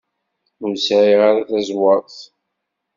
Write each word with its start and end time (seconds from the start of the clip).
Ur 0.63 0.73
sɛiɣ 0.77 1.19
ara 1.29 1.47
taẓwert. 1.49 2.17